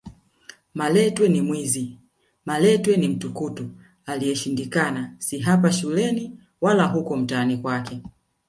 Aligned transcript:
Malatwe 0.75 1.29
ni 1.29 1.41
mwizi 1.41 1.99
Malatwe 2.45 2.97
ni 2.97 3.07
mtukutu 3.07 3.69
aliyeshindikana 4.05 5.15
si 5.19 5.39
hapa 5.39 5.71
shuleni 5.71 6.39
wala 6.61 6.85
huko 6.87 7.17
mtaani 7.17 7.57
kwake 7.57 8.01